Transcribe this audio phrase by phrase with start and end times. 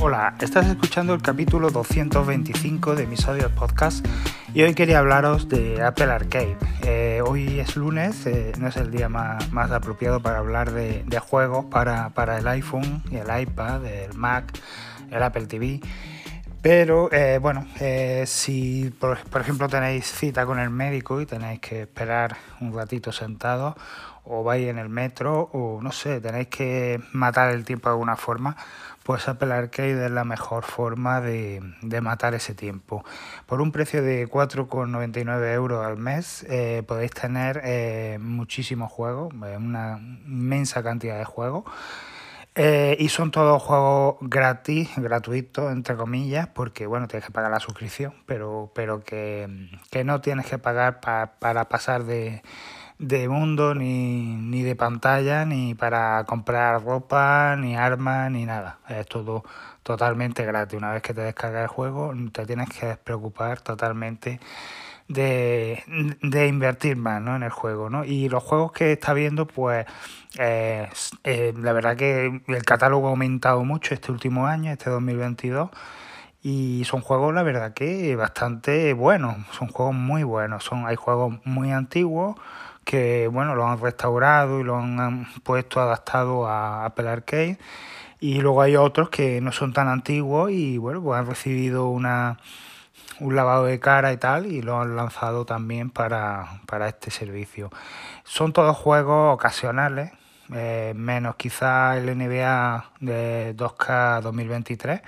[0.00, 4.06] Hola, estás escuchando el capítulo 225 de Episodios Podcast
[4.54, 6.56] y hoy quería hablaros de Apple Arcade.
[6.84, 11.04] Eh, hoy es lunes, eh, no es el día más, más apropiado para hablar de,
[11.18, 14.56] juegos para, para, el iPhone y el iPad, el Mac,
[15.10, 15.80] el Apple TV.
[16.62, 17.66] Pero eh, bueno,
[18.24, 23.76] si por, ejemplo tenéis cita con el médico y tenéis que esperar un ratito sentado
[24.30, 28.14] o vais en el metro o no sé, tenéis que matar el tiempo de alguna
[28.14, 28.56] forma,
[29.08, 33.06] pues Apple Arcade es la mejor forma de, de matar ese tiempo.
[33.46, 39.98] Por un precio de 4,99 euros al mes eh, podéis tener eh, muchísimos juegos, una
[40.26, 41.64] inmensa cantidad de juegos.
[42.54, 47.60] Eh, y son todos juegos gratis, gratuitos, entre comillas, porque bueno, tienes que pagar la
[47.60, 52.42] suscripción, pero, pero que, que no tienes que pagar pa, para pasar de,
[52.98, 58.78] de mundo, ni, ni de pantalla, ni para comprar ropa, ni armas, ni nada.
[58.88, 59.44] Es todo
[59.82, 60.76] totalmente gratis.
[60.78, 64.40] Una vez que te descargas el juego, te tienes que preocupar totalmente
[65.08, 65.82] de,
[66.22, 67.36] de invertir más ¿no?
[67.36, 67.88] en el juego.
[67.88, 68.04] ¿no?
[68.04, 69.86] Y los juegos que está viendo, pues
[70.38, 70.88] eh,
[71.24, 75.70] eh, la verdad que el catálogo ha aumentado mucho este último año, este 2022.
[76.42, 80.64] Y son juegos, la verdad que bastante buenos, son juegos muy buenos.
[80.64, 82.36] Son, hay juegos muy antiguos
[82.88, 87.58] que bueno, lo han restaurado y lo han puesto adaptado a Apple.
[88.18, 92.38] Y luego hay otros que no son tan antiguos y bueno, pues han recibido una,
[93.20, 97.68] un lavado de cara y tal y lo han lanzado también para, para este servicio.
[98.24, 100.12] Son todos juegos ocasionales,
[100.54, 105.02] eh, menos quizá el NBA de 2K 2023.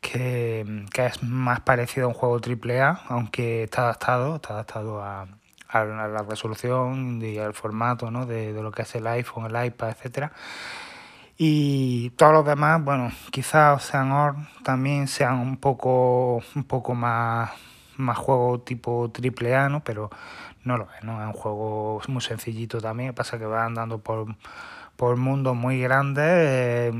[0.00, 5.26] Que, que, es más parecido a un juego AAA, aunque está adaptado, está adaptado a,
[5.72, 8.26] a la resolución y al formato ¿no?
[8.26, 10.32] de, de, lo que es el iPhone, el iPad, etcétera.
[11.42, 17.50] Y todos los demás, bueno, quizás Ocean también sean un poco, un poco más,
[17.96, 19.82] más juego tipo triple A, ¿no?
[19.82, 20.10] Pero
[20.64, 21.18] no lo es, ¿no?
[21.22, 24.26] Es un juego muy sencillito también, pasa que va andando por,
[24.96, 26.92] por mundos muy grandes, eh,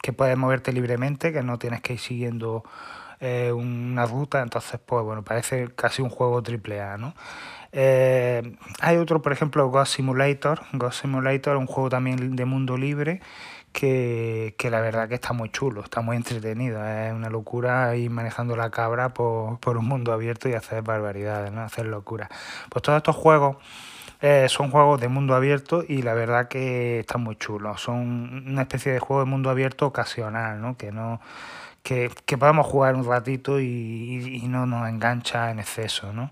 [0.00, 2.62] que puedes moverte libremente, que no tienes que ir siguiendo
[3.20, 7.14] eh, una ruta, entonces pues bueno, parece casi un juego triple A, ¿no?
[7.72, 10.62] Eh, hay otro, por ejemplo, Ghost Simulator.
[10.72, 13.20] Ghost Simulator es un juego también de mundo libre
[13.72, 16.84] que, que, la verdad que está muy chulo, está muy entretenido.
[16.84, 21.52] Es una locura ir manejando la cabra por, por un mundo abierto y hacer barbaridades,
[21.52, 21.62] ¿no?
[21.62, 22.28] hacer locura.
[22.68, 23.56] Pues todos estos juegos
[24.20, 27.80] eh, son juegos de mundo abierto y la verdad que están muy chulos.
[27.80, 30.76] Son una especie de juego de mundo abierto ocasional, ¿no?
[30.76, 31.20] que no
[31.82, 36.30] que, que podemos jugar un ratito y, y, y no nos engancha en exceso, ¿no?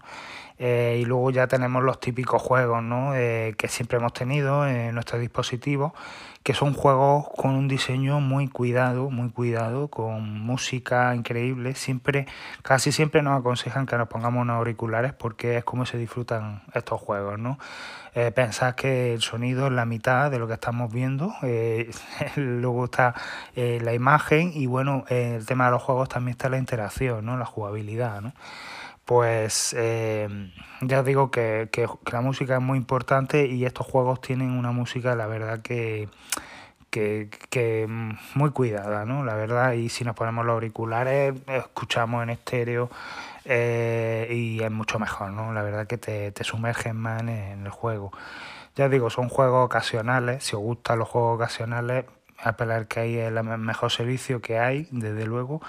[0.59, 3.14] Eh, y luego ya tenemos los típicos juegos ¿no?
[3.14, 5.92] eh, que siempre hemos tenido en nuestros dispositivos,
[6.48, 11.75] que son juegos con un diseño muy cuidado, muy cuidado, con música increíble.
[11.75, 12.26] Siempre,
[12.62, 17.03] casi siempre nos aconsejan que nos pongamos unos auriculares porque es como se disfrutan estos
[17.03, 17.38] juegos.
[17.38, 17.58] ¿no?
[18.14, 21.91] Eh, pensad que el sonido es la mitad de lo que estamos viendo, eh,
[22.37, 23.14] luego está
[23.54, 27.37] eh, la imagen y bueno, el tema de los juegos también está la interacción, ¿no?
[27.37, 28.22] la jugabilidad.
[28.22, 28.32] ¿no?
[29.08, 30.28] Pues eh,
[30.82, 34.50] ya os digo que, que, que, la música es muy importante y estos juegos tienen
[34.50, 36.10] una música, la verdad, que,
[36.91, 37.86] que, que
[38.34, 39.24] muy cuidada, ¿no?
[39.24, 42.91] La verdad, y si nos ponemos los auriculares, escuchamos en estéreo
[43.46, 45.54] eh, y es mucho mejor, ¿no?
[45.54, 48.12] La verdad que te, te sumerges más en, en el juego.
[48.76, 52.04] Ya os digo, son juegos ocasionales, si os gustan los juegos ocasionales,
[52.40, 55.60] Apple Arcade es el mejor servicio que hay, desde luego,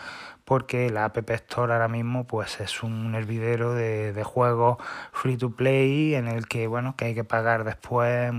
[0.50, 4.80] porque la App Store ahora mismo pues es un hervidero de, de, juegos
[5.12, 8.32] free to play en el que bueno que hay que pagar después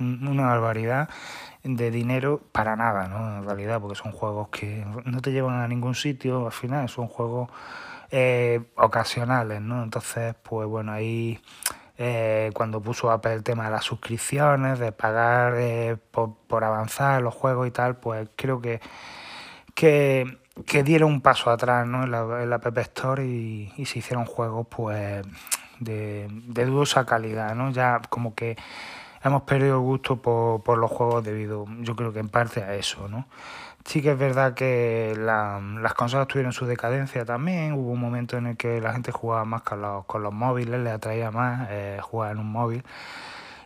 [0.00, 1.08] una barbaridad
[1.62, 3.38] de dinero para nada, ¿no?
[3.38, 7.06] En realidad, porque son juegos que no te llevan a ningún sitio, al final son
[7.06, 7.48] juegos
[8.10, 9.84] eh, ocasionales, ¿no?
[9.84, 11.40] Entonces, pues bueno, ahí
[11.96, 17.22] eh, cuando puso Apple el tema de las suscripciones, de pagar eh, por, por, avanzar
[17.22, 18.80] los juegos y tal, pues creo que,
[19.74, 22.04] que, que dieron un paso atrás ¿no?
[22.04, 25.24] en, la, en la App Store y, y, se hicieron juegos pues
[25.80, 27.70] de, de dudosa calidad, ¿no?
[27.70, 28.56] Ya como que
[29.24, 32.74] hemos perdido el gusto por, por los juegos debido, yo creo que en parte a
[32.74, 33.26] eso, ¿no?
[33.84, 37.72] Sí que es verdad que la, las consolas tuvieron su decadencia también.
[37.72, 40.80] Hubo un momento en el que la gente jugaba más con los, con los móviles,
[40.80, 42.84] le atraía más eh, jugar en un móvil.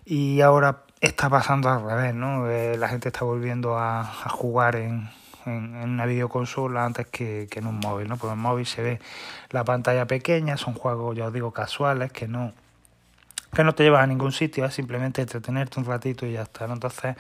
[0.07, 2.49] Y ahora está pasando al revés, ¿no?
[2.49, 5.11] Eh, la gente está volviendo a, a jugar en,
[5.47, 8.17] en, una videoconsola antes que, que en un móvil, ¿no?
[8.17, 9.01] Porque en el móvil se ve
[9.51, 12.53] la pantalla pequeña, son juegos, ya os digo, casuales, que no,
[13.55, 16.65] que no te llevan a ningún sitio, es simplemente entretenerte un ratito y ya está.
[16.67, 17.17] Entonces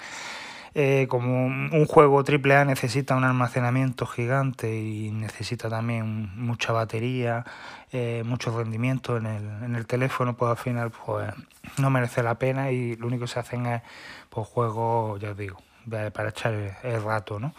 [0.78, 7.46] eh, como un juego AAA necesita un almacenamiento gigante y necesita también mucha batería,
[7.92, 11.32] eh, mucho rendimiento en el, en el teléfono, pues al final pues
[11.78, 13.80] no merece la pena y lo único que se hacen es
[14.28, 15.56] pues juegos, ya os digo,
[15.88, 17.54] para echar el, rato, ¿no?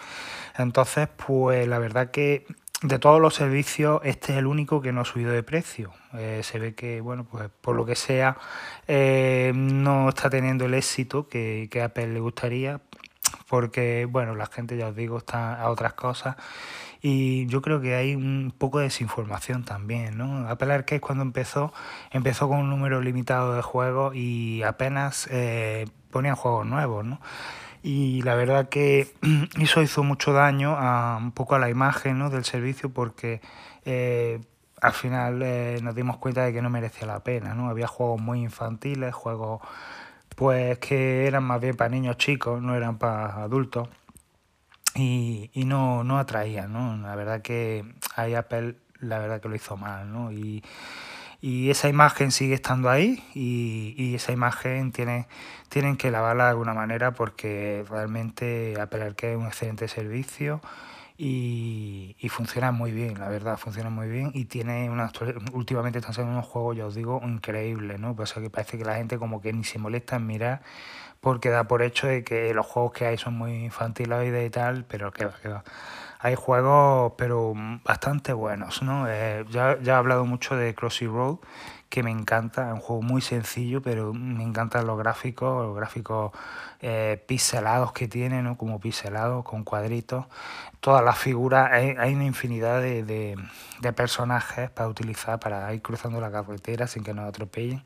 [0.57, 2.45] Entonces, pues la verdad que
[2.81, 5.91] de todos los servicios, este es el único que no ha subido de precio.
[6.13, 8.37] Eh, se ve que, bueno, pues por lo que sea,
[8.87, 12.81] eh, no está teniendo el éxito que, que Apple le gustaría,
[13.49, 16.35] porque, bueno, la gente, ya os digo, está a otras cosas.
[17.01, 20.47] Y yo creo que hay un poco de desinformación también, ¿no?
[20.49, 21.73] Apple Arcade cuando empezó,
[22.11, 27.21] empezó con un número limitado de juegos y apenas eh, ponían juegos nuevos, ¿no?
[27.83, 29.13] Y la verdad que
[29.59, 32.29] eso hizo mucho daño a un poco a la imagen ¿no?
[32.29, 33.41] del servicio porque
[33.85, 34.39] eh,
[34.81, 37.69] al final eh, nos dimos cuenta de que no merecía la pena, ¿no?
[37.69, 39.61] Había juegos muy infantiles, juegos
[40.35, 43.89] pues que eran más bien para niños chicos, no eran para adultos
[44.93, 46.97] y, y no, no atraían, ¿no?
[46.97, 47.85] La verdad que
[48.15, 50.31] ahí Apple la verdad que lo hizo mal, ¿no?
[50.31, 50.63] Y,
[51.41, 55.27] y esa imagen sigue estando ahí y, y, esa imagen tiene,
[55.69, 60.61] tienen que lavarla de alguna manera porque realmente Apple Arcade es un excelente servicio
[61.17, 65.11] y, y, funciona muy bien, la verdad, funciona muy bien y tiene una
[65.53, 68.15] últimamente están saliendo unos juegos, ya os digo, increíbles, ¿no?
[68.15, 70.61] Pues que parece que la gente como que ni se molesta en mirar
[71.21, 74.85] porque da por hecho de que los juegos que hay son muy infantiloides y tal,
[74.85, 75.63] pero que va, que va
[76.19, 77.53] hay juegos, pero
[77.83, 79.07] bastante buenos, ¿no?
[79.07, 81.37] Eh, ya, ya he hablado mucho de Crossy Road,
[81.89, 86.31] que me encanta, es un juego muy sencillo, pero me encantan los gráficos, los gráficos
[86.81, 88.57] eh, pixelados que tiene, ¿no?
[88.57, 90.25] Como pixelados, con cuadritos,
[90.79, 93.35] todas las figuras, hay, hay una infinidad de, de,
[93.79, 97.83] de personajes para utilizar, para ir cruzando la carretera sin que nos atropellen.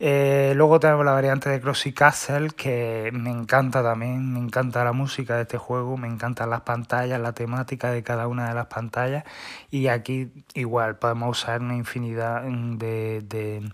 [0.00, 4.92] Eh, luego tenemos la variante de Crossy Castle, que me encanta también, me encanta la
[4.92, 8.66] música de este juego, me encantan las pantallas, la temática de cada una de las
[8.66, 9.24] pantallas.
[9.70, 13.72] Y aquí igual podemos usar una infinidad de, de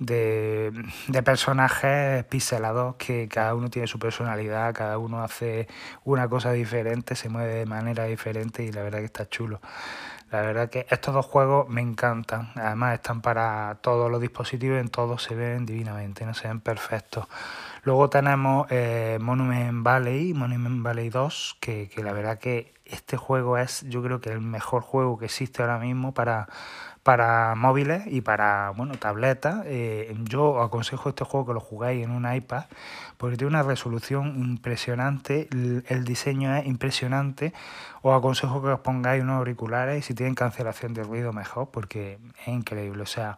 [0.00, 0.72] de,
[1.08, 5.68] de, personajes pixelados que cada uno tiene su personalidad, cada uno hace
[6.04, 9.60] una cosa diferente, se mueve de manera diferente y la verdad que está chulo.
[10.30, 12.52] La verdad que estos dos juegos me encantan.
[12.54, 17.26] Además están para todos los dispositivos, en todos se ven divinamente, no se ven perfectos.
[17.82, 23.56] Luego tenemos eh, Monument Valley, Monument Valley 2, que, que la verdad que este juego
[23.58, 26.48] es yo creo que el mejor juego que existe ahora mismo para
[27.02, 29.62] para móviles y para bueno tabletas.
[29.66, 32.64] Eh, yo aconsejo este juego que lo jugáis en un iPad
[33.16, 37.52] porque tiene una resolución impresionante, el, diseño es impresionante.
[38.02, 42.18] Os aconsejo que os pongáis unos auriculares y si tienen cancelación de ruido mejor porque
[42.40, 43.02] es increíble.
[43.02, 43.36] O sea,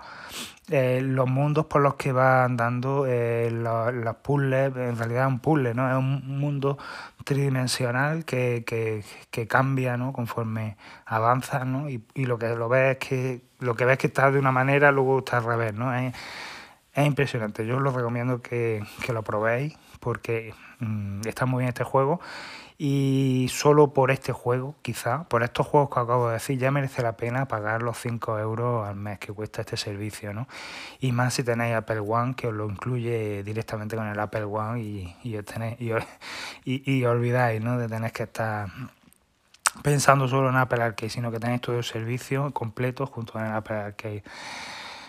[0.70, 5.40] eh, los mundos por los que va andando, eh, los, puzzles, en realidad es un
[5.40, 5.90] puzzle, ¿no?
[5.90, 6.78] Es un mundo
[7.24, 10.12] tridimensional que, que, que cambia ¿no?
[10.12, 10.76] conforme
[11.06, 11.88] avanza ¿no?
[11.88, 14.52] y, y lo que lo ves es que lo que ves que está de una
[14.52, 15.94] manera luego está al revés ¿no?
[15.94, 16.14] es,
[16.94, 21.68] es impresionante yo os lo recomiendo que, que lo probéis porque mmm, está muy bien
[21.68, 22.20] este juego
[22.84, 27.00] y solo por este juego, quizá, por estos juegos que acabo de decir, ya merece
[27.00, 30.48] la pena pagar los 5 euros al mes que cuesta este servicio, ¿no?
[30.98, 34.80] Y más si tenéis Apple One, que os lo incluye directamente con el Apple One
[34.80, 36.02] y, y, os, tenéis, y, os,
[36.64, 37.78] y, y olvidáis, ¿no?
[37.78, 38.66] De tener que estar
[39.82, 43.76] pensando solo en Apple Arcade, sino que tenéis todo el servicio completo junto el Apple
[43.76, 44.22] Arcade.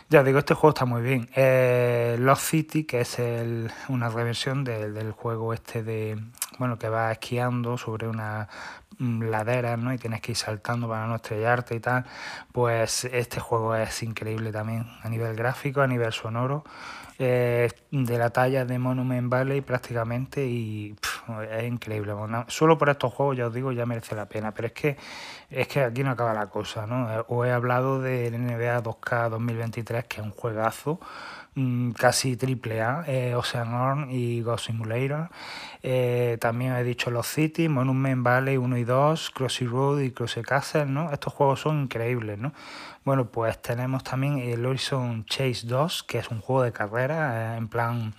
[0.10, 1.30] Ya digo, este juego está muy bien.
[1.36, 6.22] Eh, Lost City, que es el, una reversión de, del juego este de,
[6.60, 8.48] bueno, que va esquiando sobre una
[9.00, 9.94] ladera, ¿no?
[9.94, 12.06] Y tienes que ir saltando para no estrellarte y tal.
[12.52, 16.64] Pues este juego es increíble también a nivel gráfico, a nivel sonoro.
[17.20, 20.96] Eh, de la talla de Monument Valley prácticamente y
[21.50, 22.14] es increíble.
[22.48, 24.52] Solo por estos juegos, ya os digo, ya merece la pena.
[24.52, 24.98] Pero es que
[25.50, 27.08] es que aquí no acaba la cosa, ¿no?
[27.28, 31.00] Os he hablado del NBA 2K 2023, que es un juegazo
[31.56, 35.30] Mm, casi triple A, eh, Ocean y Ghost Simulator.
[35.84, 40.42] Eh, también he dicho Los City, Monument Valley 1 y 2, Crossy Road y Crossy
[40.42, 41.12] Castle, ¿no?
[41.12, 42.54] Estos juegos son increíbles, ¿no?
[43.06, 47.58] Bueno, pues tenemos también el Horizon Chase 2, que es un juego de carrera eh,
[47.58, 48.16] en plan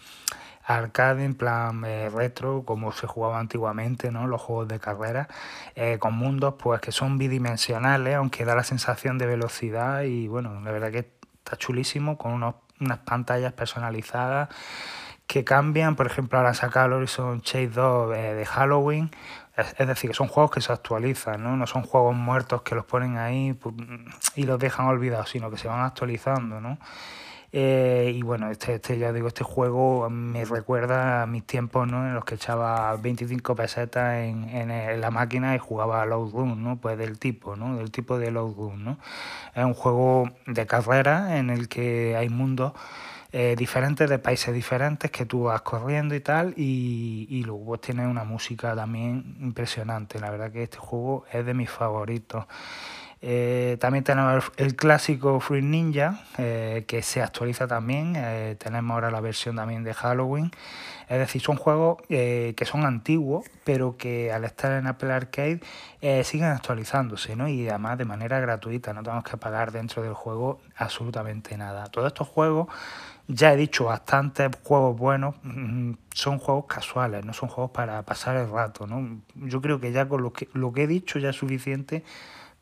[0.64, 4.26] arcade, en plan eh, retro, como se jugaba antiguamente, ¿no?
[4.26, 5.28] Los juegos de carrera,
[5.74, 10.60] eh, con mundos pues que son bidimensionales, aunque da la sensación de velocidad y bueno,
[10.60, 14.48] la verdad que está chulísimo, con unos unas pantallas personalizadas
[15.26, 19.10] que cambian, por ejemplo, ahora saca el Horizon Chase 2 eh, de Halloween,
[19.56, 21.56] es, decir, que son juegos que se actualizan, ¿no?
[21.56, 23.58] no son juegos muertos que los ponen ahí
[24.34, 26.78] y los dejan olvidados, sino que se van actualizando, ¿no?
[27.56, 32.04] Eh, y bueno, este, este, ya digo, este juego me recuerda a mis tiempos, ¿no?
[32.04, 36.64] En los que echaba 25 pesetas en, en, la máquina y jugaba a Load Run,
[36.64, 36.78] ¿no?
[36.80, 37.76] Pues del tipo, ¿no?
[37.76, 38.98] Del tipo de Load Run, ¿no?
[39.54, 42.72] Es un juego de carrera en el que hay mundos
[43.30, 47.82] eh, diferentes de países diferentes que tú vas corriendo y tal y, y luego pues,
[47.82, 50.18] tiene una música también impresionante.
[50.18, 52.46] La verdad que este juego es de mis favoritos.
[53.26, 58.12] Eh, también tenemos el clásico Free Ninja, eh, que se actualiza también.
[58.16, 60.50] Eh, tenemos ahora la versión también de Halloween.
[61.08, 65.60] Es decir, son juegos que son antiguos, pero que al estar en Apple Arcade
[66.22, 67.46] siguen actualizándose, ¿no?
[67.46, 71.86] Y además de manera gratuita, no tenemos que pagar dentro del juego absolutamente nada.
[71.86, 72.68] Todos estos juegos,
[73.28, 78.36] ya he dicho, bastantes juegos buenos, mm, son juegos casuales, no son juegos para pasar
[78.36, 79.20] el rato, ¿no?
[79.34, 82.02] Yo creo que ya con lo que, lo que he dicho ya es suficiente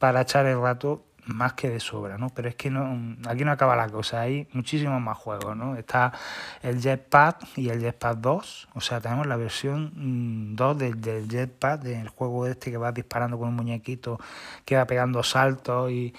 [0.02, 2.28] para echar el rato más que de sobra, ¿no?
[2.30, 5.76] Pero es que no, aquí no acaba la cosa, hay muchísimos más juegos, ¿no?
[5.76, 6.12] Está
[6.60, 11.28] el Jetpack y el Jetpack 2, o sea, tenemos la versión 2 mm, del, del
[11.28, 14.18] Jetpack, del juego este que vas disparando con un muñequito
[14.64, 16.12] que va pegando saltos y,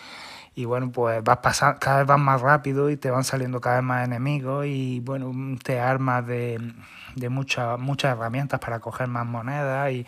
[0.55, 3.75] y bueno, pues vas pasando, cada vez vas más rápido y te van saliendo cada
[3.81, 5.29] vez más enemigos y bueno,
[5.61, 6.71] te armas de,
[7.15, 10.05] de muchas muchas herramientas para coger más monedas y,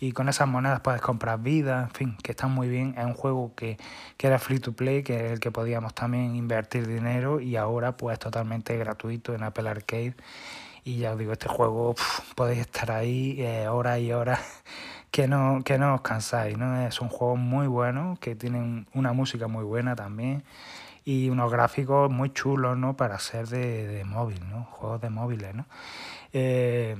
[0.00, 2.94] y con esas monedas puedes comprar vida, en fin, que está muy bien.
[2.98, 3.76] Es un juego que,
[4.16, 7.96] que era free to play, que es el que podíamos también invertir dinero y ahora
[7.96, 10.14] pues totalmente gratuito en Apple Arcade.
[10.84, 11.94] Y ya os digo, este juego
[12.34, 14.40] podéis estar ahí eh, horas y horas
[15.10, 16.86] que no, que no os cansáis, ¿no?
[16.86, 20.44] Es un juego muy bueno, que tienen una música muy buena también
[21.04, 22.96] y unos gráficos muy chulos, ¿no?
[22.96, 24.64] Para ser de, de móvil, ¿no?
[24.64, 25.64] Juegos de móviles, ¿no?
[26.40, 26.96] Eh,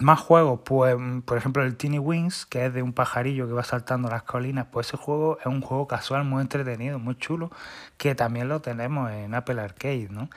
[0.00, 3.64] más juegos, pues por ejemplo el Teeny Wings, que es de un pajarillo que va
[3.64, 7.50] saltando las colinas, pues ese juego es un juego casual muy entretenido, muy chulo,
[7.98, 10.30] que también lo tenemos en Apple Arcade, ¿no?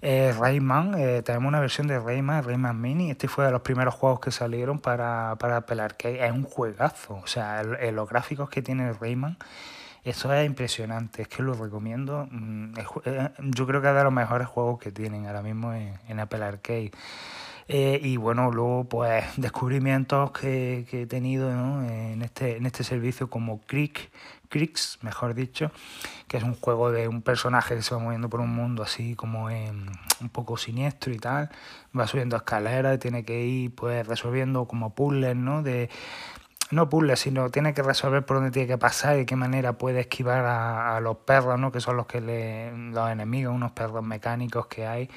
[0.00, 3.94] Eh, Rayman, eh, tenemos una versión de Rayman, Rayman Mini, este fue de los primeros
[3.94, 8.62] juegos que salieron para, para Apple Arcade, es un juegazo, o sea, los gráficos que
[8.62, 9.36] tiene Rayman,
[10.04, 12.72] eso es impresionante, es que lo recomiendo, mm,
[13.50, 16.92] yo creo que es de los mejores juegos que tienen ahora mismo en Apple Arcade.
[17.74, 23.30] Eh, y bueno, luego pues descubrimientos que, que he tenido en, este, en este servicio
[23.30, 24.10] como Creek,
[24.50, 25.70] Creeks, mejor dicho,
[26.28, 29.14] que es un juego de un personaje que se va moviendo por un mundo así
[29.14, 31.48] como un poco siniestro y tal,
[31.98, 35.62] va subiendo escaleras tiene que ir pues resolviendo como puzzles, ¿no?
[35.62, 35.88] De,
[36.72, 39.78] no puzzles, sino tiene que resolver por dónde tiene que pasar y de qué manera
[39.78, 41.72] puede esquivar a, a los perros, ¿no?
[41.72, 45.08] Que son los que le, los enemigos, unos perros mecánicos que hay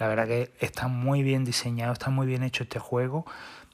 [0.00, 3.26] la verdad que está muy bien diseñado, está muy bien hecho este juego.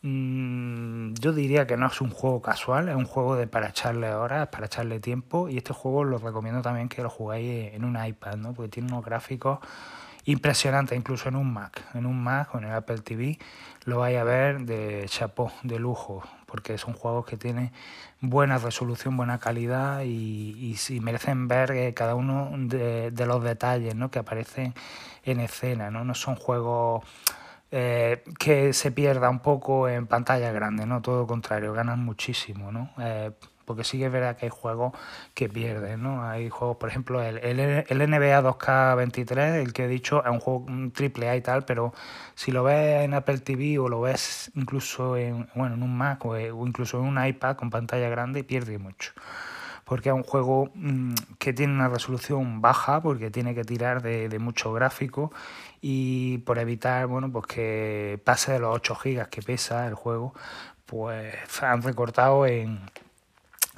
[0.02, 4.12] Mm, yo diría que no es un juego casual, es un juego de para echarle
[4.12, 5.48] horas, para echarle tiempo.
[5.48, 8.54] Y este juego lo recomiendo también que lo jugáis en un iPad, ¿no?
[8.54, 9.60] Porque tiene unos gráficos
[10.24, 11.84] impresionantes, incluso en un Mac.
[11.94, 13.38] En un Mac o en el Apple TV
[13.84, 17.70] lo vais a ver de chapó, de lujo, porque son juegos que tienen
[18.20, 23.94] buena resolución, buena calidad y, y, merecen ver eh, cada uno de, de los detalles
[23.94, 24.10] ¿no?
[24.10, 24.74] que aparecen
[25.26, 26.04] en escena, ¿no?
[26.04, 27.04] No son juegos
[27.70, 31.02] eh, que se pierda un poco en pantalla grande, ¿no?
[31.02, 32.90] Todo lo contrario, ganan muchísimo, ¿no?
[32.98, 33.32] Eh,
[33.64, 34.92] porque sí que es verdad que hay juegos
[35.34, 36.22] que pierden, ¿no?
[36.22, 40.38] Hay juegos, por ejemplo, el, el, el, NBA 2K23, el que he dicho, es un
[40.38, 41.92] juego triple A y tal, pero
[42.36, 46.24] si lo ves en Apple TV o lo ves incluso en, bueno, en un Mac
[46.24, 49.12] o, o incluso en un iPad con pantalla grande, pierde mucho
[49.86, 54.38] porque es un juego mm, que tiene una resolución baja, porque tiene que tirar de,
[54.40, 55.32] mucho gráfico
[55.80, 60.34] y por evitar bueno pues que pase de los 8 gigas que pesa el juego,
[60.86, 62.80] pues han recortado en,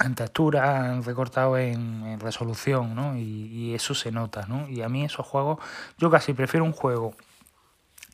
[0.00, 3.16] en textura, han recortado en, resolución, ¿no?
[3.16, 4.68] Y, y, eso se nota, ¿no?
[4.68, 5.58] Y a mí esos juegos,
[5.98, 7.14] yo casi prefiero un juego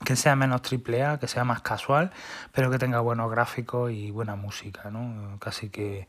[0.05, 2.11] que sea menos triple A, que sea más casual,
[2.53, 5.39] pero que tenga buenos gráficos y buena música, ¿no?
[5.39, 6.07] Casi que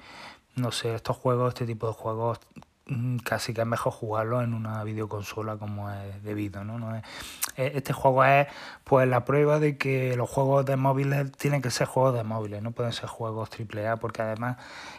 [0.55, 2.39] no sé, estos juegos, este tipo de juegos,
[2.87, 6.79] mm, casi que es mejor jugarlo en una videoconsola como es debido, ¿no?
[6.79, 7.03] no es,
[7.57, 8.47] e, este juego es
[8.83, 12.61] pues la prueba de que los juegos de móviles tienen que ser juegos de móviles,
[12.61, 14.57] no pueden ser juegos AAA, porque además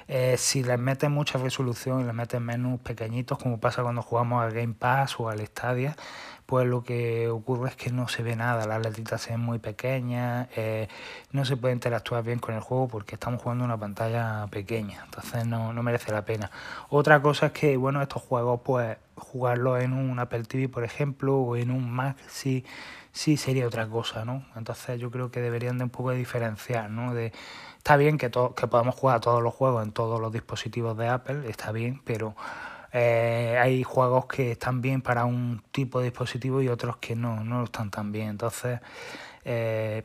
[0.09, 4.43] eh, si les meten mucha resolución y les meten menús pequeñitos, como pasa cuando jugamos
[4.43, 5.97] al Game Pass o al Stadia,
[6.47, 9.59] pues lo que ocurre es que no se ve nada, las letritas se ven muy
[9.59, 10.89] pequeñas, eh,
[11.33, 15.45] no se puede interactuar bien con el juego porque estamos jugando una pantalla pequeña, entonces
[15.47, 16.51] no, no merece la pena.
[16.89, 21.37] Otra cosa es que, bueno, estos juegos, pues jugarlos en un Apple TV, por ejemplo,
[21.37, 22.65] o en un Mac, sí,
[23.13, 24.45] sí sería otra cosa, ¿no?
[24.57, 27.13] Entonces yo creo que deberían de un poco de diferenciar, ¿no?
[27.13, 27.33] De,
[27.79, 31.49] está bien que, que podamos jugar todos los juegos en todos los dispositivos de Apple,
[31.49, 32.37] está bien, pero
[32.99, 37.45] Eh, hay juegos que están bien para un tipo de dispositivo y otros que no,
[37.45, 38.29] no están tan bien.
[38.31, 38.81] Entonces,
[39.45, 40.03] eh,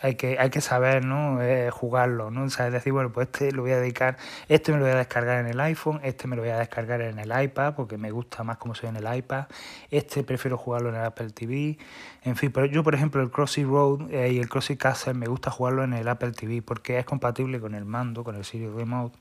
[0.00, 1.42] hay que, hay que saber ¿no?
[1.42, 2.42] Eh, jugarlo, ¿no?
[2.42, 4.98] O es decir, bueno, pues este lo voy a dedicar, este me lo voy a
[4.98, 8.12] descargar en el iPhone, este me lo voy a descargar en el iPad, porque me
[8.12, 9.46] gusta más como soy en el iPad,
[9.90, 11.78] este prefiero jugarlo en el Apple TV,
[12.22, 15.26] en fin, pero yo por ejemplo el Crossy Road eh, y el Crossy Castle me
[15.26, 18.68] gusta jugarlo en el Apple TV porque es compatible con el mando, con el Siri
[18.68, 19.18] Remote,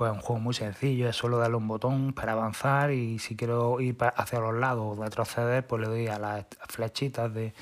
[0.00, 3.36] pues es un juego muy sencillo, es solo darle un botón para avanzar y si
[3.36, 7.52] quiero ir hacia los lados o retroceder, pues le doy a las flechitas de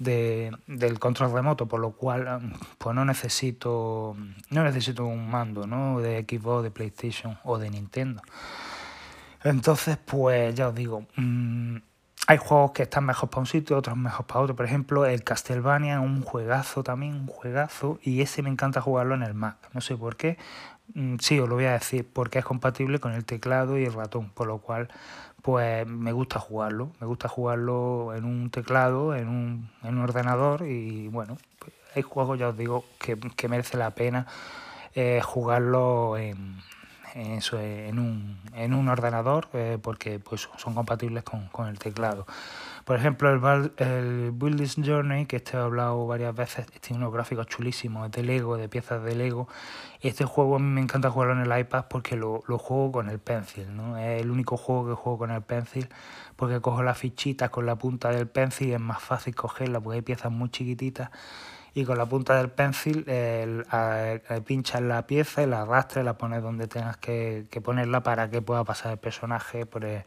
[0.00, 2.40] de, del control remoto, por lo cual
[2.76, 4.16] pues no necesito
[4.50, 6.00] no necesito un mando ¿no?
[6.00, 8.20] de Xbox, de PlayStation o de Nintendo.
[9.44, 11.76] Entonces, pues ya os digo, mmm,
[12.30, 14.54] hay juegos que están mejor para un sitio, otros mejor para otro.
[14.54, 19.24] Por ejemplo, el Castlevania, un juegazo también, un juegazo, y ese me encanta jugarlo en
[19.24, 19.56] el Mac.
[19.72, 20.38] No sé por qué.
[20.94, 23.92] Mm, sí, os lo voy a decir, porque es compatible con el teclado y el
[23.92, 24.88] ratón, por lo cual
[25.42, 30.66] pues me gusta jugarlo, me gusta jugarlo en un teclado, en un, en un ordenador
[30.66, 34.26] y bueno, pues hay juegos, ya os digo, que, que merece la pena
[34.94, 36.58] eh, jugarlo en,
[37.14, 42.26] en, un, en un ordenador eh, porque pues son compatibles con, con el teclado.
[42.84, 47.46] Por ejemplo, el, el Building Journey, que este he hablado varias veces, tiene unos gráficos
[47.46, 49.48] chulísimos, de Lego, de piezas de Lego.
[50.00, 53.10] Este juego a mí me encanta jugarlo en el iPad porque lo, lo juego con
[53.10, 53.96] el pencil, ¿no?
[53.98, 55.88] Es el único juego que juego con el pencil
[56.36, 59.96] porque cojo las fichitas con la punta del pencil y es más fácil cogerla porque
[59.96, 61.10] hay piezas muy chiquititas
[61.74, 63.64] y con la punta del pencil el,
[64.44, 68.30] pinchas la pieza y la arrastras y la pones donde tengas que, que ponerla para
[68.30, 70.04] que pueda pasar el personaje por el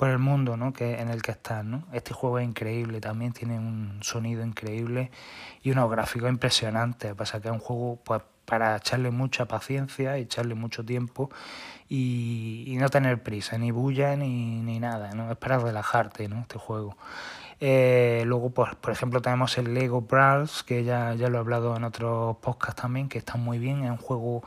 [0.00, 0.72] por el mundo ¿no?
[0.72, 1.62] que, en el que estás.
[1.62, 1.84] ¿no?
[1.92, 5.10] Este juego es increíble, también tiene un sonido increíble
[5.62, 7.14] y unos gráficos impresionantes.
[7.14, 11.28] Pasa que es un juego pues, para echarle mucha paciencia y echarle mucho tiempo
[11.86, 15.10] y, no tener prisa, ni bulla ni, ni nada.
[15.12, 15.30] ¿no?
[15.30, 16.40] Es para relajarte ¿no?
[16.40, 16.96] este juego.
[17.60, 21.76] Eh, luego, pues, por ejemplo, tenemos el Lego Brawls, que ya, ya lo he hablado
[21.76, 23.84] en otros podcasts también, que está muy bien.
[23.84, 24.42] Es un juego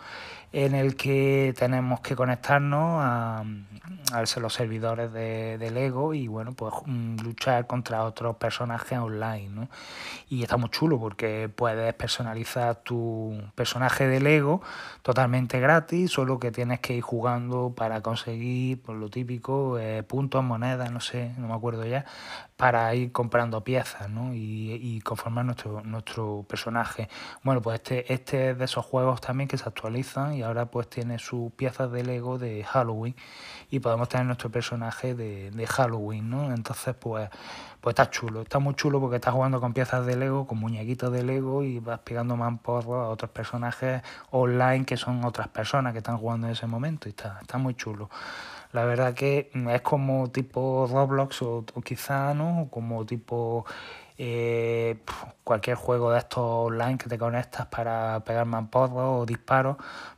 [0.53, 3.43] en el que tenemos que conectarnos a,
[4.13, 9.49] a los servidores de, de, Lego y bueno, pues mm, luchar contra otros personajes online,
[9.49, 9.67] ¿no?
[10.29, 14.61] Y está muy chulo porque puedes personalizar tu personaje de Lego
[15.01, 20.43] totalmente gratis, solo que tienes que ir jugando para conseguir, por lo típico, eh, puntos,
[20.43, 22.05] monedas, no sé, no me acuerdo ya,
[22.63, 24.33] para ir comprando piezas, ¿no?
[24.33, 27.09] Y, y conformar nuestro, nuestro personaje.
[27.43, 30.89] Bueno, pues este, este es de esos juegos también que se actualizan y ahora pues
[30.89, 33.17] tiene sus piezas de Lego de Halloween
[33.69, 36.53] y podemos tener nuestro personaje de, de Halloween, ¿no?
[36.53, 37.29] Entonces pues,
[37.81, 41.11] pues está chulo, está muy chulo porque estás jugando con piezas de Lego, con muñequitos
[41.11, 45.97] de Lego y vas pegando mamporros a otros personajes online que son otras personas que
[45.97, 48.09] están jugando en ese momento y está, está muy chulo.
[48.73, 52.67] La verdad que es como tipo Roblox o, o quizá, ¿no?
[52.71, 53.65] Como tipo
[54.17, 54.97] eh,
[55.43, 59.77] cualquier juego de estos online que te conectas para pegar mamporros o disparos,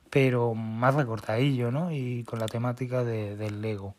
[0.10, 1.92] pero más recortadillo, ¿no?
[1.92, 3.96] Y con la temática de, del Lego.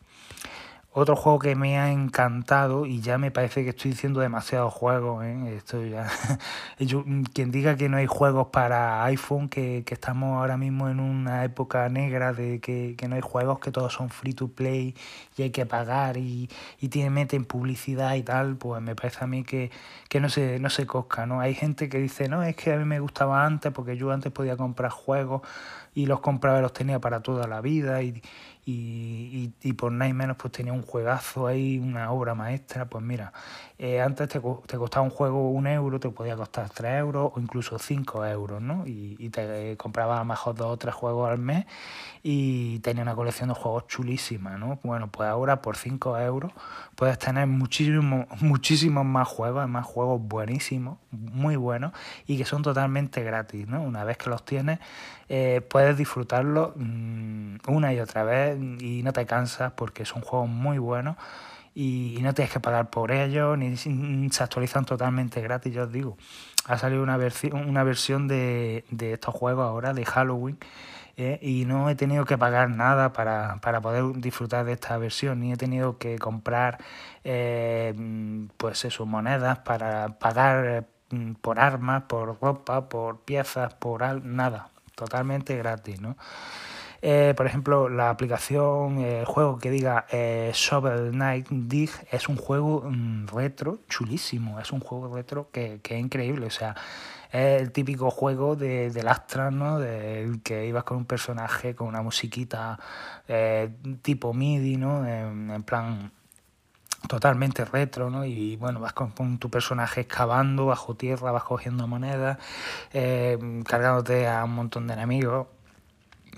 [0.99, 5.23] Otro juego que me ha encantado, y ya me parece que estoy diciendo demasiados juegos,
[5.27, 5.55] ¿eh?
[5.55, 6.09] Esto ya...
[7.35, 11.45] quien diga que no hay juegos para iPhone, que, que, estamos ahora mismo en una
[11.45, 14.95] época negra de que, que, no hay juegos, que todos son free to play
[15.37, 16.49] y hay que pagar y,
[16.81, 19.71] y tiene, meten publicidad y tal, pues me parece a mí que,
[20.09, 21.41] que no, se, no se cosca, ¿no?
[21.41, 24.33] Hay gente que dice, no, es que a mí me gustaba antes porque yo antes
[24.33, 25.43] podía comprar juegos
[25.97, 28.23] y los compraba y los tenía para toda la vida y,
[28.67, 33.03] y, y, por nada y menos pues tenía un juegazo ahí, una obra maestra, pues
[33.03, 33.33] mira,
[33.79, 37.41] eh, antes te, te, costaba un juego un euro, te podía costar tres euros o
[37.41, 38.87] incluso cinco euros, ¿no?
[38.87, 41.67] Y, y te comprabas a lo mejor dos o tres juegos al mes
[42.23, 44.79] y tenía una colección de juegos chulísima, ¿no?
[44.83, 46.53] Bueno, pues ahora por cinco euros
[46.95, 51.93] puedes tener muchísimos muchísimos más juegos, más juegos buenísimos, muy buenos
[52.27, 53.83] y que son totalmente gratis, ¿no?
[53.83, 54.79] Una vez que los tienes,
[55.29, 60.49] eh, puedes disfrutarlos mmm, una y otra vez y no te cansas porque son juegos
[60.49, 61.17] muy buenos
[61.77, 63.77] y, no tienes que pagar por ellos, ni
[64.31, 66.17] se actualizan totalmente gratis, yo os digo.
[66.65, 67.19] Ha salido una,
[67.53, 70.59] una versión de, de estos juegos ahora, de Halloween,
[71.19, 71.39] ¿eh?
[71.43, 75.53] y no he tenido que pagar nada para, para, poder disfrutar de esta versión, ni
[75.53, 76.79] he tenido que comprar
[77.25, 77.95] eh,
[78.57, 85.55] pues eso, monedas para pagar eh, por armas, por ropa, por piezas, por nada, totalmente
[85.57, 86.17] gratis, ¿no?
[87.03, 92.37] Eh, por ejemplo, la aplicación, el juego que diga eh, Shovel Knight Dig es un
[92.37, 96.75] juego mm, retro chulísimo, es un juego retro que, que, es increíble, o sea,
[97.33, 99.79] Es el típico juego de, del Astra, ¿no?
[99.79, 102.79] De, que ibas con un personaje con una musiquita
[103.29, 103.71] eh,
[104.03, 105.07] tipo MIDI, ¿no?
[105.07, 106.13] En, plan
[107.09, 108.25] totalmente retro, ¿no?
[108.25, 112.39] Y bueno, vas con, tu personaje excavando bajo tierra, vas cogiendo monedas,
[112.93, 115.47] eh, cargándote a un montón de enemigos.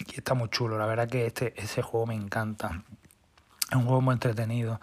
[0.06, 2.82] Y está muy chulo, la verdad que este, ese juego me encanta.
[3.70, 4.80] Es un juego muy entretenido.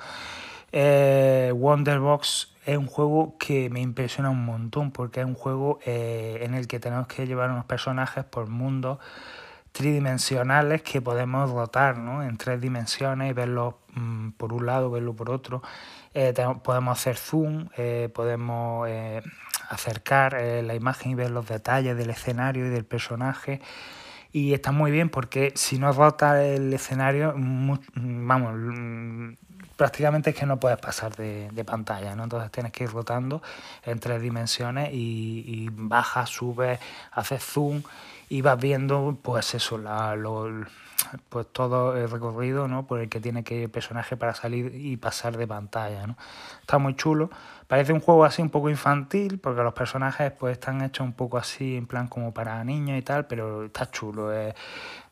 [0.72, 6.40] Eh, Wonderbox es un juego que me impresiona un montón porque es un juego eh,
[6.42, 9.00] en el que tenemos que llevar unos personajes por mundos
[9.72, 12.24] tridimensionales que podemos rotar ¿no?
[12.24, 15.62] en tres dimensiones y verlos mm, por un lado, verlo por otro.
[16.14, 18.88] Eh, podemos hacer zoom, eh, podemos
[19.70, 23.62] acercar la imagen y ver los detalles del escenario y del personaje.
[24.36, 28.54] Y está muy bien porque si no rota el escenario, vamos,
[29.78, 32.26] prácticamente es que no puedes pasar de, pantalla, ¿no?
[32.26, 33.42] Entonces tienes que ir rotando
[33.86, 36.82] en tres dimensiones y, y bajas, subes,
[37.14, 37.82] haces zoom
[38.28, 40.18] y vas viendo, pues eso, la,
[41.30, 42.88] pues todo el recorrido, ¿no?
[42.88, 46.18] Por el que tiene que ir el personaje para salir y pasar de pantalla, ¿no?
[46.62, 47.30] Está muy chulo.
[47.68, 51.38] Parece un juego así un poco infantil, porque los personajes pues están hechos un poco
[51.38, 54.32] así, en plan como para niños y tal, pero está chulo.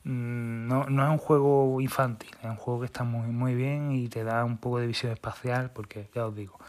[0.03, 3.91] Mm, no, no es un juego infantil, es un juego que está muy, muy bien
[3.91, 6.59] y te da un poco de visión espacial, porque ya os digo,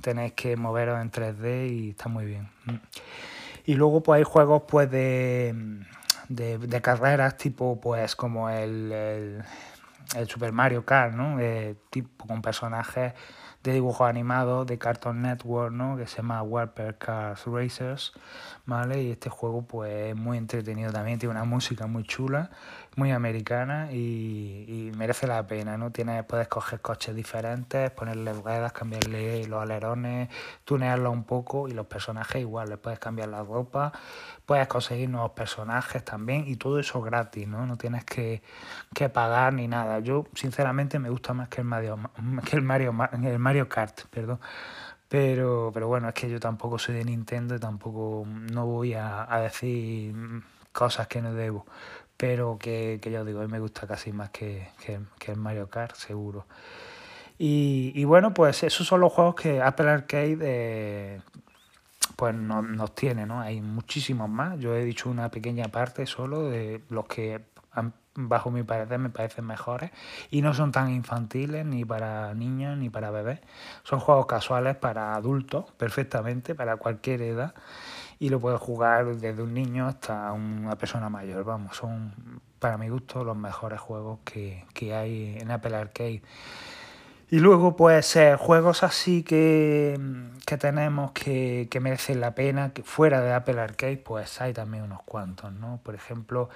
[0.00, 2.48] tenéis que moveros en 3D y está muy bien.
[2.66, 2.76] Mm.
[3.64, 5.54] Y luego pues hay juegos pues de,
[6.34, 8.92] de, carreras tipo pues como el,
[10.16, 11.38] el, Super Mario Kart, ¿no?
[11.40, 13.14] Eh, tipo con personajes
[13.62, 15.96] de dibujos animados de Cartoon Network, ¿no?
[15.96, 18.12] Que se llama Warper Cars Racers,
[18.66, 19.02] ¿vale?
[19.02, 22.50] Y este juego pues es muy entretenido también, tiene una música muy chula
[22.96, 25.90] muy americana y, merece la pena, ¿no?
[25.90, 30.28] Tienes, puedes coger coches diferentes, ponerle ruedas, cambiarle los alerones,
[30.64, 33.92] tunearlos un poco y los personajes igual, les puedes cambiar la ropa,
[34.46, 37.66] puedes conseguir nuevos personajes también y todo eso gratis, ¿no?
[37.66, 38.42] No tienes que,
[38.94, 40.00] que pagar ni nada.
[40.00, 41.98] Yo sinceramente me gusta más que el Mario,
[42.44, 44.40] que el Mario, el Mario Kart, perdón.
[45.08, 49.30] Pero, pero bueno, es que yo tampoco soy de Nintendo y tampoco no voy a,
[49.30, 50.14] a decir
[50.72, 51.66] cosas que no debo
[52.22, 55.36] pero que, que ya os digo, a mí me gusta casi más que, que, el
[55.36, 56.46] Mario Kart, seguro.
[57.36, 61.20] Y, y, bueno, pues esos son los juegos que Apple Arcade eh,
[62.14, 63.40] pues nos, nos tiene, ¿no?
[63.40, 64.56] Hay muchísimos más.
[64.60, 67.40] Yo he dicho una pequeña parte solo de los que
[68.14, 69.90] bajo mi parecer me parecen mejores
[70.30, 73.40] y no son tan infantiles ni para niños ni para bebés.
[73.82, 77.52] Son juegos casuales para adultos perfectamente, para cualquier edad
[78.22, 81.42] y lo puedes jugar desde un niño hasta una persona mayor.
[81.42, 86.22] Vamos, son para mi gusto los mejores juegos que, hay en Apple Arcade.
[87.30, 89.98] Y luego, pues, juegos así que,
[90.46, 94.84] que tenemos que, que, merecen la pena, que fuera de Apple Arcade, pues hay también
[94.84, 95.80] unos cuantos, ¿no?
[95.82, 96.48] Por ejemplo,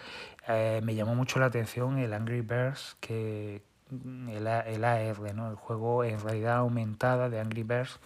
[0.46, 5.50] eh, me llamó mucho la atención el Angry Birds, que, el, el AR, ¿no?
[5.50, 7.98] el juego en realidad aumentada de Angry Birds,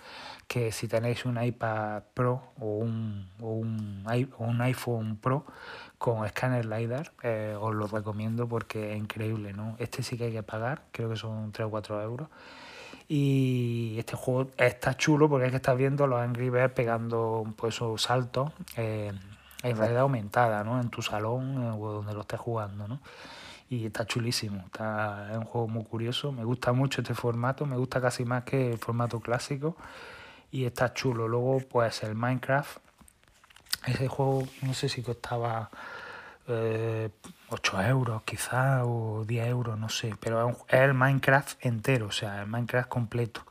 [0.47, 4.05] que si tenéis un iPad Pro o un, o un,
[4.39, 5.45] un iPhone Pro
[5.99, 9.53] con escáner LiDAR, eh, os lo recomiendo porque es increíble.
[9.53, 9.77] ¿no?
[9.79, 12.29] Este sí que hay que pagar, creo que son 3 o 4 euros.
[13.07, 17.75] Y este juego está chulo porque es que estás viendo los Angry Birds pegando pues,
[17.75, 19.13] esos saltos eh,
[19.63, 20.81] en realidad aumentada, ¿no?
[20.81, 23.01] En tu salón o donde lo estés jugando, ¿no?
[23.71, 24.65] Y está chulísimo.
[24.67, 26.33] Está, es un juego muy curioso.
[26.33, 29.77] Me gusta mucho este formato, me gusta casi más que el formato clásico
[30.51, 31.29] y está chulo.
[31.29, 32.79] Luego, pues el Minecraft.
[33.87, 35.71] Ese juego no sé si costaba
[36.49, 37.11] eh,
[37.49, 42.43] 8 euros quizás o 10 euros, no sé, pero es, el Minecraft entero, o sea,
[42.43, 43.43] el Minecraft completo.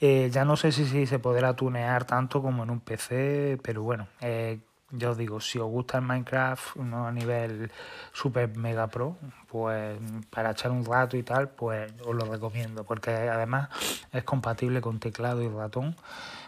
[0.00, 4.08] Eh, ya no sé si, se podrá tunear tanto como en un PC, pero bueno,
[4.20, 4.58] eh,
[4.96, 7.70] yo os digo, si os gusta el Minecraft no a nivel
[8.12, 9.16] super mega pro,
[9.48, 9.98] pues
[10.30, 13.68] para echar un rato y tal, pues os lo recomiendo, porque además
[14.12, 15.96] es compatible con teclado y ratón.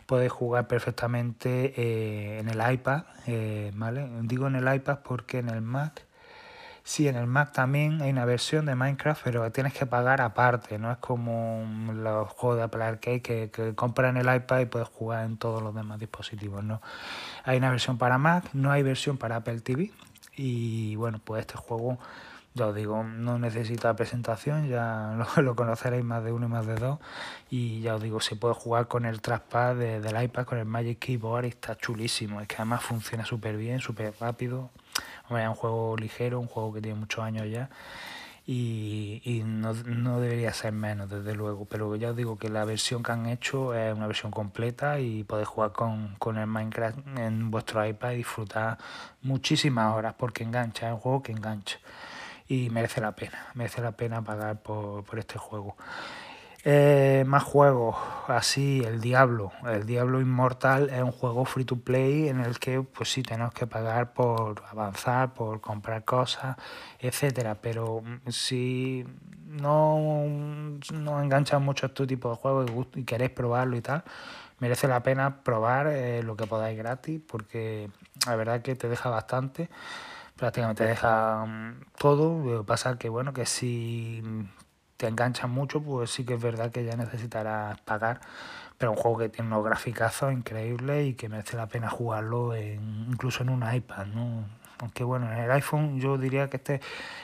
[0.07, 4.09] Podéis jugar perfectamente eh, en el iPad, eh, ¿vale?
[4.23, 6.06] Digo en el iPad porque en el Mac
[6.89, 10.79] Sí, en el Mac también hay una versión de Minecraft, pero tienes que pagar aparte,
[10.79, 14.67] no es como los juegos de Apple Arcade que, que compras en el iPad y
[14.67, 16.81] puedes jugar en todos los demás dispositivos, ¿no?
[17.43, 19.91] Hay una versión para Mac, no hay versión para Apple TV
[20.37, 21.99] y bueno, pues este juego,
[22.57, 26.77] ya os digo, no necesita presentación, ya lo, conoceréis más de uno y más de
[26.77, 26.99] dos
[27.51, 30.99] y ya os digo, se puede jugar con el trackpad del iPad, con el Magic
[30.99, 34.71] Keyboard y está chulísimo, es que además funciona súper bien, súper rápido
[35.31, 37.69] es un juego ligero, un juego que tiene muchos años ya.
[38.47, 41.65] y, no, no, debería ser menos, desde luego.
[41.67, 45.25] Pero ya os digo que la versión que han hecho es una versión completa y
[45.25, 48.79] podéis jugar con, con el Minecraft en vuestro iPad y disfrutar
[49.23, 51.79] muchísimas horas porque engancha, es un juego que engancha
[52.49, 55.77] y merece la pena, merece la pena pagar por, por este juego.
[56.69, 57.95] Eh, más juegos,
[58.27, 59.53] así, el Diablo.
[59.65, 63.55] El Diablo Inmortal es un juego free to play en el que, pues sí, tenemos
[63.55, 66.57] que pagar por avanzar, por comprar cosas,
[66.99, 67.55] etcétera.
[67.63, 69.07] Pero mm, si
[69.47, 70.25] no,
[70.93, 74.03] no enganchan mucho este tipo de juegos y, queréis probarlo y tal,
[74.59, 77.91] merece la pena probar eh, lo que podáis gratis, porque
[78.27, 79.69] la verdad que te deja bastante
[80.37, 82.45] prácticamente te deja mm, todo.
[82.45, 84.23] Lo que pasa que bueno, que si
[84.97, 88.21] te enganchas mucho, pues sí que es verdad que ya necesitarás pagar.
[88.79, 93.07] Pero un juego que tiene unos graficazos increíbles y que merece la pena jugarlo en,
[93.11, 94.45] incluso en un iPad, ¿no?
[94.79, 96.81] Aunque bueno, en el iPhone yo diría que este,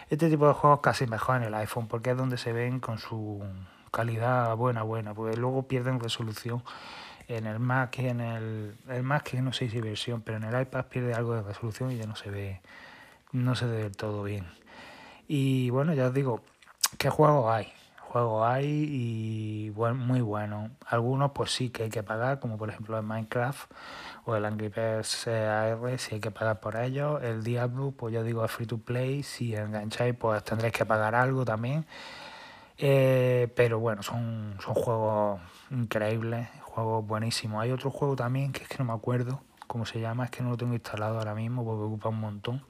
[0.09, 2.99] este tipo de juegos casi mejor en el iPhone, porque es donde se ven con
[2.99, 3.43] su
[3.91, 6.63] calidad buena, buena, porque luego pierden resolución
[7.29, 10.45] en el Mac y en el, el Mac que no sé si versión, pero en
[10.45, 12.61] el iPad pierde algo de resolución y ya no se ve,
[13.33, 14.47] no se ve del todo bien.
[15.29, 16.43] Y bueno, ya os digo,
[16.99, 17.73] ¿Qué juegos hay?
[18.01, 20.71] Juegos hay y bueno, muy buenos.
[20.87, 23.71] Algunos pues sí que hay que pagar, como por ejemplo el Minecraft
[24.27, 27.23] o el Angry Birds AR, si hay que pagar por ellos.
[27.23, 31.15] El Diablo, pues yo digo es free to play, si engancháis pues tendréis que pagar
[31.15, 31.87] algo también.
[32.79, 35.41] Eh, pero bueno, son, son juegos
[35.71, 37.63] increíbles, juegos buenísimos.
[37.63, 40.43] Hay otro juego también que es que no me acuerdo cómo se llama, es que
[40.43, 42.63] no lo tengo instalado ahora mismo porque ocupa un montón.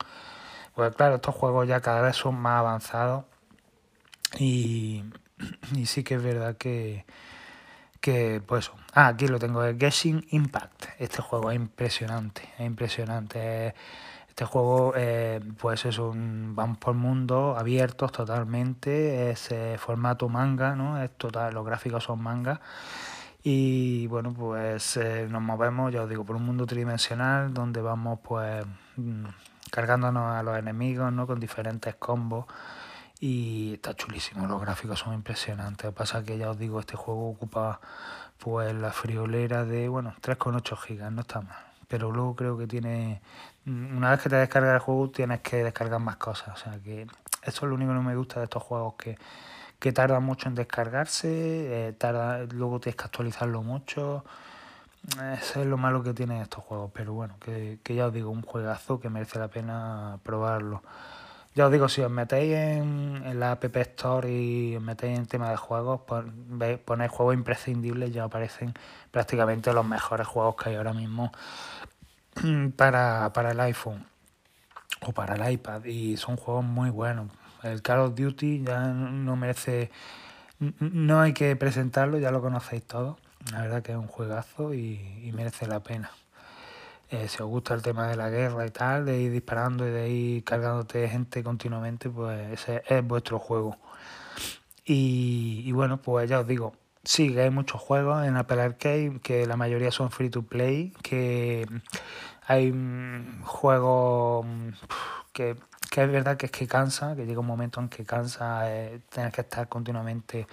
[0.74, 3.24] Pues claro, estos juegos ya cada vez son más avanzados
[4.38, 5.04] y,
[5.76, 7.04] y sí que es verdad que,
[8.00, 10.86] que pues ah, aquí lo tengo, el Guessing Impact.
[10.98, 13.74] Este juego es impresionante, es impresionante.
[14.28, 20.74] Este juego, eh, pues es un, vamos por mundos abiertos totalmente, es eh, formato manga,
[20.74, 21.02] ¿no?
[21.02, 22.60] Es total, los gráficos son manga.
[23.44, 28.20] Y bueno, pues eh, nos movemos, ya os digo, por un mundo tridimensional donde vamos
[28.22, 28.64] pues
[28.96, 29.26] mm,
[29.72, 31.26] cargándonos a los enemigos, ¿no?
[31.26, 32.44] Con diferentes combos
[33.18, 35.86] y está chulísimo, los gráficos son impresionantes.
[35.86, 37.80] Lo que pasa es que ya os digo, este juego ocupa
[38.36, 41.56] pues la friolera de, bueno, 3,8 gigas, no está mal.
[41.88, 43.22] Pero luego creo que tiene,
[43.64, 46.48] una vez que te descargas el juego tienes que descargar más cosas.
[46.48, 47.10] O sea que eso
[47.42, 49.16] es lo único que no me gusta de estos juegos, que,
[49.78, 54.22] que tardan mucho en descargarse, eh, tarda, luego tienes que actualizarlo mucho.
[55.40, 58.30] Eso es lo malo que tienen estos juegos, pero bueno, que, que ya os digo,
[58.30, 60.82] un juegazo que merece la pena probarlo.
[61.54, 65.50] Ya os digo, si os metéis en, la App Store y os metéis en tema
[65.50, 66.00] de juegos,
[66.84, 68.72] ponéis juegos imprescindibles, ya aparecen
[69.10, 71.30] prácticamente los mejores juegos que hay ahora mismo
[72.76, 74.06] para, para el iPhone
[75.02, 77.28] o para el iPad y son juegos muy buenos.
[77.62, 79.90] El Call of Duty ya no merece,
[80.58, 83.18] no hay que presentarlo, ya lo conocéis todos.
[83.50, 86.10] La verdad que es un juegazo y merece la pena.
[87.12, 89.90] Eh, si os gusta el tema de la guerra y tal, de ir disparando y
[89.90, 93.76] de ir cargándote gente continuamente, pues ese es vuestro juego.
[94.86, 96.72] Y, bueno, pues ya os digo,
[97.04, 100.94] sí, que hay muchos juegos en Apple Arcade, que la mayoría son free to play,
[101.02, 101.66] que
[102.46, 104.68] hay mm, juegos mm,
[105.34, 105.56] que,
[105.90, 109.00] que, es verdad que es que cansa, que llega un momento en que cansa eh,
[109.10, 110.46] tener que estar continuamente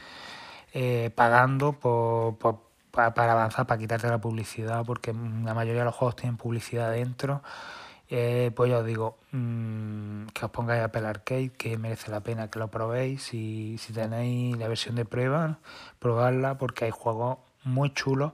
[0.74, 5.96] eh, pagando por, por para, avanzar, para quitarte la publicidad, porque la mayoría de los
[5.96, 7.42] juegos tienen publicidad dentro.
[8.12, 12.50] Eh, pues ya os digo, mmm, que os pongáis Apple Arcade, que merece la pena
[12.50, 13.34] que lo probéis.
[13.34, 15.60] y si tenéis la versión de prueba,
[16.00, 18.34] probadla porque hay juegos muy chulos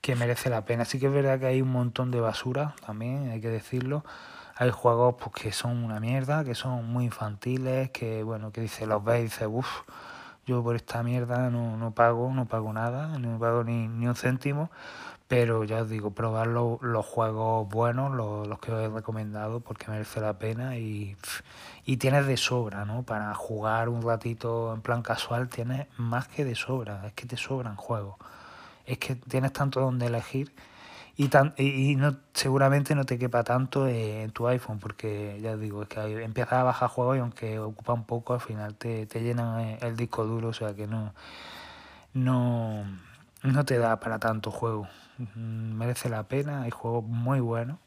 [0.00, 0.84] que merece la pena.
[0.84, 4.04] Sí que es verdad que hay un montón de basura también, hay que decirlo.
[4.56, 8.86] Hay juegos pues, que son una mierda, que son muy infantiles, que bueno, que dice,
[8.86, 9.82] los veis y dice, uff,
[10.46, 14.14] yo por esta mierda no, no pago, no pago nada, no pago ni, ni un
[14.14, 14.70] céntimo,
[15.28, 19.90] pero ya os digo, probar los, juegos buenos, los, los, que os he recomendado, porque
[19.90, 21.16] merece la pena y,
[21.86, 23.02] y tienes de sobra, ¿no?
[23.02, 27.36] Para jugar un ratito en plan casual tienes más que de sobra, es que te
[27.36, 28.16] sobran juegos,
[28.84, 30.52] es que tienes tanto donde elegir
[31.16, 35.82] y, tan, y, no, seguramente no te quepa tanto en tu iPhone, porque ya digo,
[35.82, 39.20] es que empiezas a bajar juegos y aunque ocupa un poco, al final te, te
[39.22, 41.12] llenan eh, el disco duro, o sea que no,
[42.14, 42.84] no,
[43.42, 44.88] no te da para tanto juego.
[45.18, 47.78] Mm, merece la pena, hay juegos muy buenos.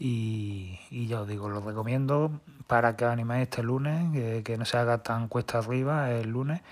[0.00, 4.56] Y, y, ya os digo, lo recomiendo para que os animéis este lunes, que, que
[4.56, 6.62] no se haga tan cuesta arriba el lunes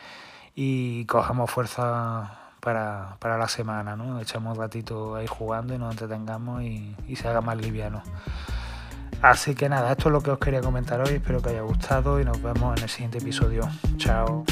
[0.55, 4.19] y cojamos fuerza para, para la semana, ¿no?
[4.19, 8.03] Echamos un ratito ahí jugando y nos entretengamos y, y se haga más liviano.
[9.23, 12.21] Así que nada, esto es lo que os quería comentar hoy, espero que haya gustado
[12.21, 13.63] y nos vemos en el siguiente episodio.
[13.99, 14.45] Chao.